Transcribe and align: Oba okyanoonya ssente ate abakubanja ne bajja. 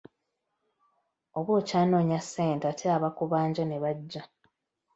Oba 1.37 1.51
okyanoonya 1.59 2.19
ssente 2.21 2.65
ate 2.71 2.85
abakubanja 2.97 3.63
ne 3.65 3.77
bajja. 3.83 4.23